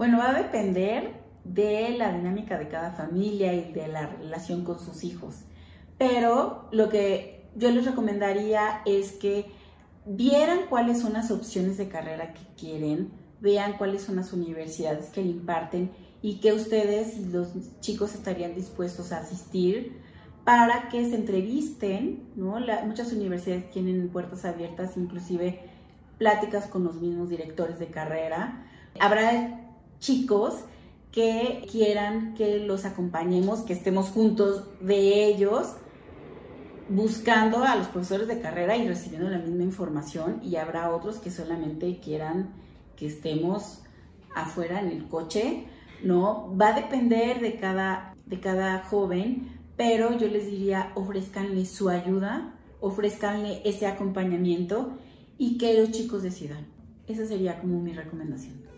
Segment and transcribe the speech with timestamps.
[0.00, 1.12] Bueno, va a depender
[1.44, 5.44] de la dinámica de cada familia y de la relación con sus hijos.
[5.98, 9.52] Pero lo que yo les recomendaría es que
[10.06, 13.10] vieran cuáles son las opciones de carrera que quieren,
[13.42, 15.90] vean cuáles son las universidades que le imparten
[16.22, 17.48] y que ustedes y los
[17.80, 20.00] chicos estarían dispuestos a asistir
[20.44, 22.56] para que se entrevisten, ¿no?
[22.86, 25.60] muchas universidades tienen puertas abiertas, inclusive
[26.16, 28.64] pláticas con los mismos directores de carrera.
[28.98, 29.66] Habrá
[30.00, 30.54] chicos
[31.12, 35.74] que quieran que los acompañemos, que estemos juntos de ellos,
[36.88, 41.30] buscando a los profesores de carrera y recibiendo la misma información y habrá otros que
[41.30, 42.50] solamente quieran
[42.96, 43.82] que estemos
[44.34, 45.64] afuera en el coche,
[46.02, 46.56] ¿no?
[46.56, 52.54] Va a depender de cada, de cada joven, pero yo les diría, ofrezcanle su ayuda,
[52.80, 54.98] ofrezcanle ese acompañamiento
[55.38, 56.66] y que los chicos decidan.
[57.06, 58.69] Esa sería como mi recomendación.